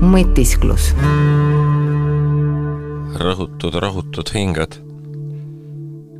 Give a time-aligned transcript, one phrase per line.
[0.00, 0.94] mõtisklus.
[3.16, 4.76] rõhutud, rahutud hinged.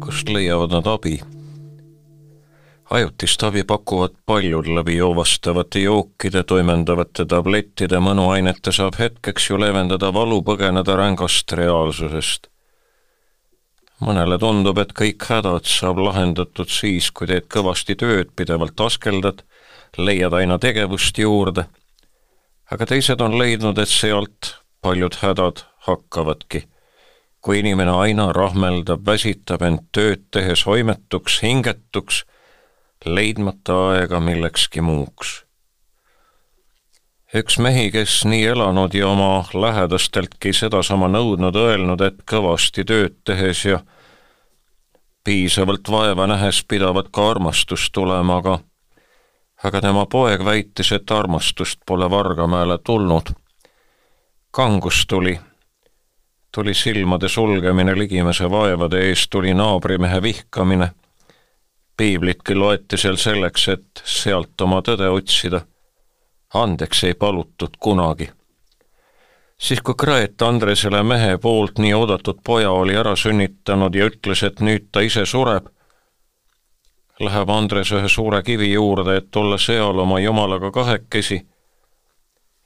[0.00, 1.20] kust leiavad nad abi?
[2.90, 10.42] ajutist abi pakuvad paljud läbi joovastavate jookide, toimendavate tablettide, mõnuainete saab hetkeks ju leevendada valu,
[10.42, 12.48] põgeneda rängast reaalsusest.
[14.00, 19.44] mõnele tundub, et kõik hädad saab lahendatud siis, kui teed kõvasti tööd, pidevalt askeldad,
[19.98, 21.66] leiad aina tegevust juurde,
[22.70, 26.66] aga teised on leidnud, et sealt paljud hädad hakkavadki
[27.40, 32.24] kui inimene aina rahmeldab, väsitab end tööd tehes hoimetuks, hingetuks
[33.06, 35.44] leidmata aega millekski muuks.
[37.34, 43.64] üks mehi, kes nii elanud ja oma lähedasteltki sedasama nõudnud, öelnud, et kõvasti tööd tehes
[43.64, 43.80] ja
[45.24, 48.58] piisavalt vaeva nähes pidavat ka armastust tulema, aga
[49.64, 53.30] aga tema poeg väitis, et armastust pole Vargamäele tulnud.
[54.50, 55.40] kangus tuli,
[56.52, 60.90] tuli silmade sulgemine ligimese vaevade ees, tuli naabrimehe vihkamine
[62.00, 65.60] piiblitki loeti seal selleks, et sealt oma tõde otsida.
[66.54, 68.30] andeks ei palutud kunagi.
[69.58, 74.60] siis, kui Graet Andresele mehe poolt nii oodatud poja oli ära sünnitanud ja ütles, et
[74.60, 75.68] nüüd ta ise sureb,
[77.20, 81.46] läheb Andres ühe suure kivi juurde, et olla seal oma jumalaga kahekesi.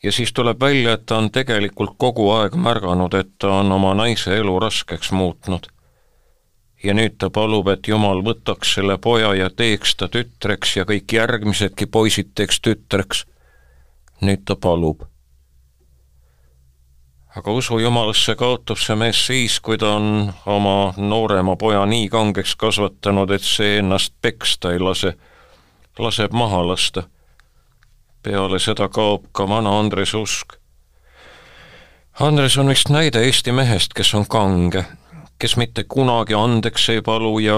[0.02, 3.94] ja siis tuleb välja, et ta on tegelikult kogu aeg märganud, et ta on oma
[3.94, 5.74] naise elu raskeks muutnud
[6.84, 11.16] ja nüüd ta palub, et Jumal võtaks selle poja ja teeks ta tütreks ja kõik
[11.16, 13.24] järgmisedki poisid teeks tütreks.
[14.20, 15.02] nüüd ta palub.
[17.36, 22.56] Aga usu Jumalasse kaotab see mees siis, kui ta on oma noorema poja nii kangeks
[22.56, 25.14] kasvatanud, et see ennast peksta ei lase,
[25.98, 27.08] laseb maha lasta.
[28.22, 30.54] peale seda kaob ka vana Andrese usk.
[32.20, 34.84] Andres on vist näide Eesti mehest, kes on kange
[35.38, 37.56] kes mitte kunagi andeks ei palu ja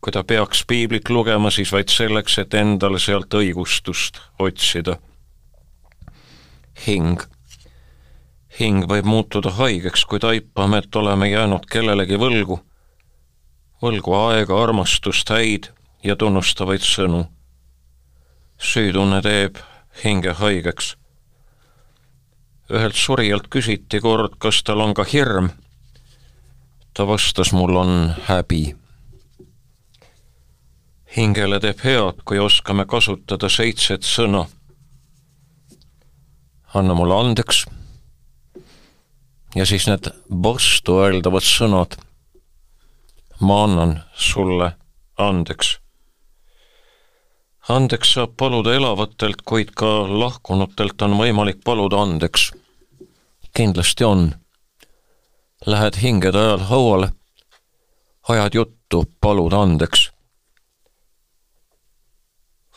[0.00, 4.98] kui ta peaks piiblit lugema, siis vaid selleks, et endale sealt õigustust otsida.
[6.86, 7.22] hing.
[8.58, 12.60] Hing võib muutuda haigeks, kui taipame, et oleme jäänud kellelegi võlgu.
[13.82, 15.68] võlgu aega, armastust, häid
[16.02, 17.26] ja tunnustavaid sõnu.
[18.58, 19.58] süütunne teeb
[20.04, 20.96] hinge haigeks.
[22.70, 25.50] ühelt surijalt küsiti kord, kas tal on ka hirm
[26.96, 28.76] ta vastas, mul on häbi.
[31.16, 34.46] hingele teeb head, kui oskame kasutada seitset sõna.
[36.74, 37.66] anna mulle andeks.
[39.56, 40.10] Ja siis need
[40.42, 41.96] vastuöeldavad sõnad.
[43.40, 44.72] ma annan sulle
[45.16, 45.78] andeks.
[47.68, 52.52] andeks saab paluda elavatelt, kuid ka lahkunutelt on võimalik paluda andeks.
[53.56, 54.34] kindlasti on
[55.66, 57.08] Lähed hingede ajal hauale,
[58.28, 60.10] ajad juttu, palud andeks.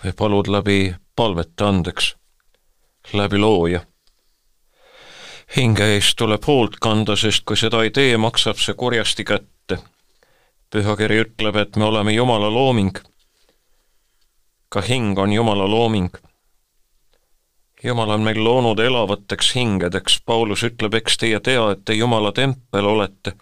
[0.03, 2.15] või palud läbi palvete andeks,
[3.13, 3.81] läbi looja.
[5.55, 9.79] Hinge eest tuleb hoolt kanda, sest kui seda ei tee, maksab see kurjasti kätte.
[10.69, 12.97] pühakiri ütleb, et me oleme Jumala looming.
[14.69, 16.09] ka hing on Jumala looming
[17.83, 22.85] jumal on meil loonud elavateks hingedeks, Paulus ütleb, eks teie tea, et te Jumala tempel
[22.85, 23.33] olete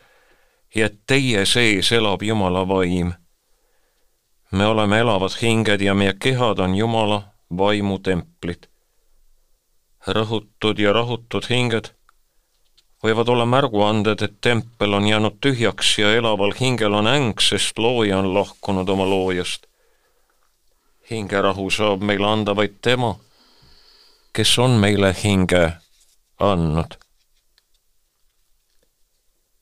[0.75, 3.13] ja et teie sees elab Jumala vaim.
[4.51, 7.21] me oleme elavad hinged ja meie kehad on Jumala
[7.57, 8.67] vaimu templid.
[10.07, 11.91] Rõhutud ja rahutud hinged
[13.03, 18.17] võivad olla märguanded, et tempel on jäänud tühjaks ja elaval hingel on äng, sest looja
[18.19, 19.67] on lahkunud oma loojast.
[21.09, 23.15] hingerahu saab meile anda vaid tema
[24.37, 25.71] kes on meile hinge
[26.39, 26.97] andnud.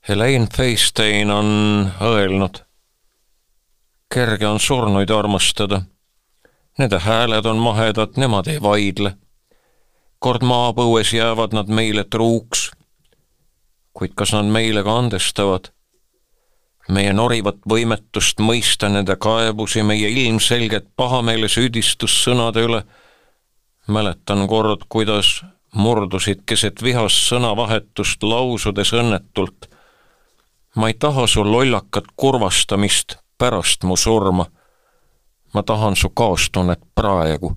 [0.08, 1.48] Helene Feinstein on
[2.02, 2.60] öelnud,
[4.14, 5.82] kerge on surnuid armastada.
[6.78, 9.16] Nende hääled on mahedad, nemad ei vaidle.
[10.26, 12.72] Kord maapõues jäävad nad meile truuks.
[13.94, 15.68] kuid kas nad meile ka andestavad?
[16.90, 22.80] meie norivat võimetust mõista nende kaebusi, meie ilmselget pahameele süüdistussõnade üle
[23.88, 25.44] mäletan kord, kuidas
[25.76, 29.70] murdusid keset vihast sõnavahetust lausudes õnnetult.
[30.76, 34.46] ma ei taha su lollakat kurvastamist pärast mu surma.
[35.54, 37.56] ma tahan su kaastunnet praegu.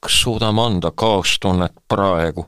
[0.00, 2.46] Kas suudame anda kaastunnet praegu?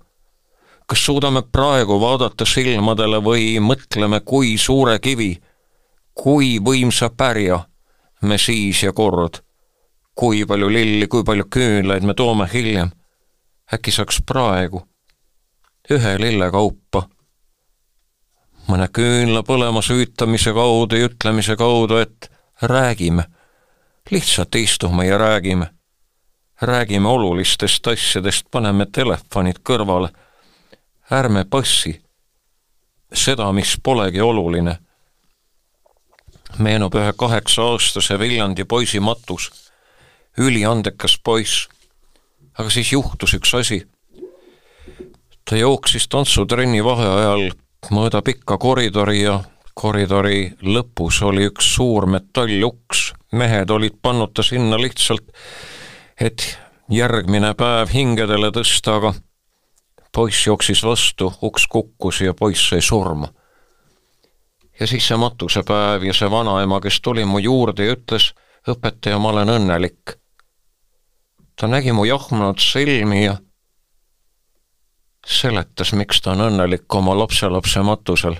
[0.86, 5.36] kas suudame praegu vaadata silmadele või mõtleme, kui suure kivi,
[6.14, 7.62] kui võimsa pärja
[8.22, 9.40] me siis ja kord
[10.14, 12.92] kui palju lilli, kui palju küünlaid me toome hiljem,
[13.72, 14.84] äkki saaks praegu
[15.90, 17.06] ühe lille kaupa,
[18.68, 22.30] mõne küünla põlema süütamise kaudu ja ütlemise kaudu, et
[22.62, 23.24] räägime,
[24.10, 25.72] lihtsalt istume ja räägime.
[26.62, 30.08] Räägime olulistest asjadest, paneme telefonid kõrvale.
[31.10, 32.02] ärme passi
[33.12, 34.78] seda, mis polegi oluline.
[36.58, 39.50] meenub ühe kaheksa-aastase Viljandi poisi matus,
[40.38, 41.68] üliandekas poiss.
[42.58, 43.86] aga siis juhtus üks asi.
[45.44, 47.50] ta jooksis tantsutrenni vaheajal
[47.90, 49.40] mööda pikka koridori ja
[49.74, 55.24] koridori lõpus oli üks suur metalluks, mehed olid pannud ta sinna lihtsalt,
[56.22, 56.58] et
[56.92, 59.12] järgmine päev hingedele tõsta, aga
[60.14, 63.28] poiss jooksis vastu, uks kukkus ja poiss sai surma.
[64.80, 68.32] ja siis see matusepäev ja see vanaema, kes tuli mu juurde ja ütles,
[68.68, 70.18] õpetaja, ma olen õnnelik.
[71.56, 73.36] ta nägi mu jahmunud silmi ja
[75.26, 78.36] seletas, miks ta on õnnelik oma lapselapse matusel.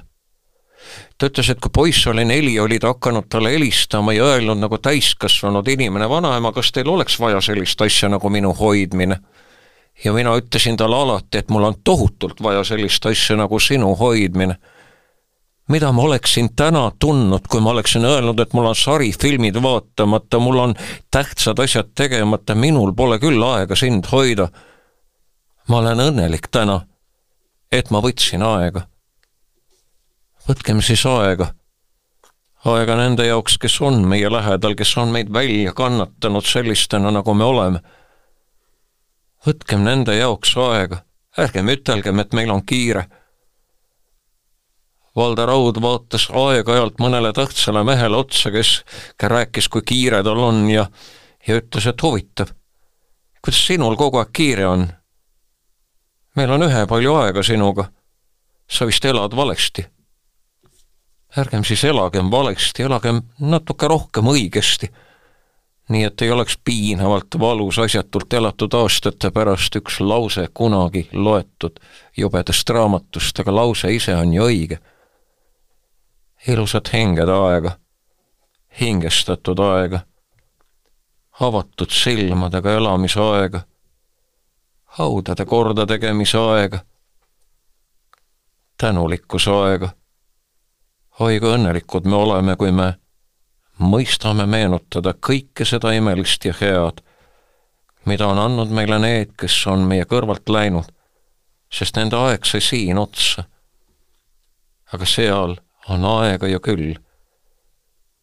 [1.18, 4.78] Ta ütles, et kui poiss oli neli, oli ta hakanud talle helistama ja öelnud nagu
[4.78, 9.20] täiskasvanud inimene, vanaema, kas teil oleks vaja sellist asja nagu minu hoidmine
[10.04, 14.56] ja mina ütlesin talle alati, et mul on tohutult vaja sellist asja nagu sinu hoidmine.
[15.68, 20.58] mida ma oleksin täna tundnud, kui ma oleksin öelnud, et mul on sarifilmid vaatamata, mul
[20.58, 20.74] on
[21.10, 24.48] tähtsad asjad tegemata, minul pole küll aega sind hoida.
[25.68, 26.80] ma olen õnnelik täna,
[27.72, 28.86] et ma võtsin aega.
[30.48, 31.52] Võtkem siis aega
[32.64, 37.44] aega nende jaoks, kes on meie lähedal, kes on meid välja kannatanud sellistena, nagu me
[37.44, 37.80] oleme
[39.46, 41.02] võtkem nende jaoks aega,
[41.38, 43.08] ärgem ütelgem, et meil on kiire.
[45.16, 48.78] Valdo Raud vaatas aeg-ajalt mõnele tähtsale mehele otsa, kes
[49.20, 50.86] rääkis, kui kiire tal on ja,
[51.46, 52.54] ja ütles, et huvitav,
[53.42, 54.86] kuidas sinul kogu aeg kiire on?
[56.36, 57.90] meil on ühepalju aega sinuga.
[58.72, 59.84] sa vist elad valesti.
[61.38, 64.90] Ärgem siis elagem valesti, elagem natuke rohkem õigesti
[65.88, 71.80] nii et ei oleks piinavalt valus asjatult elatud aastate pärast üks lause kunagi loetud
[72.16, 74.78] jubedast raamatust, aga lause ise on ju õige.
[76.48, 77.76] ilusat hingede aega,
[78.80, 80.00] hingestatud aega,
[81.40, 83.60] avatud silmadega elamise aega,
[84.98, 86.78] haudade kordategemise aega,
[88.78, 89.88] tänulikkuse aega.
[91.20, 92.92] Oi kui õnnelikud me oleme, kui me
[93.82, 97.02] mõistame meenutada kõike seda imelist ja head,
[98.06, 100.88] mida on andnud meile need, kes on meie kõrvalt läinud,
[101.72, 103.44] sest nende aeg sai siin otsa.
[104.92, 105.56] aga seal
[105.88, 106.94] on aega ju küll.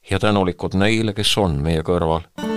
[0.10, 2.49] ja tänulikud neile, kes on meie kõrval